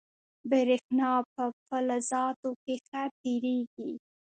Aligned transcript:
برېښنا 0.49 1.11
په 1.33 1.43
فلزاتو 1.65 2.49
کې 2.63 2.75
ښه 2.87 3.03
تېرېږي. 3.21 3.91